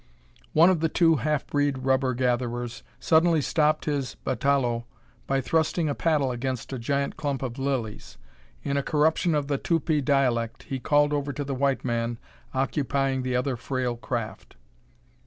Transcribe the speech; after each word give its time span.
One 0.53 0.71
of 0.71 0.79
the 0.79 0.89
two 0.89 1.17
half 1.17 1.45
breed 1.45 1.77
rubber 1.85 2.15
gatherers 2.15 2.81
suddenly 2.99 3.39
stopped 3.39 3.85
his 3.85 4.15
batalõe 4.25 4.85
by 5.27 5.41
thrusting 5.41 5.87
a 5.89 5.93
paddle 5.93 6.31
against 6.31 6.73
a 6.73 6.79
giant 6.79 7.17
clump 7.17 7.43
of 7.43 7.59
lilies. 7.59 8.17
In 8.63 8.77
a 8.77 8.81
corruption 8.81 9.35
of 9.35 9.47
the 9.47 9.59
Tupi 9.59 10.01
dialect, 10.03 10.63
he 10.63 10.79
called 10.79 11.13
over 11.13 11.31
to 11.31 11.43
the 11.43 11.53
white 11.53 11.85
man 11.85 12.17
occupying 12.51 13.21
the 13.21 13.35
other 13.35 13.55
frail 13.55 13.95
craft. 13.95 14.55